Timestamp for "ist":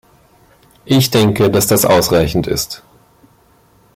2.47-2.81